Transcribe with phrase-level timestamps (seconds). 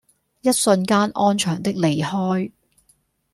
[0.41, 2.51] 一瞬間安詳的離開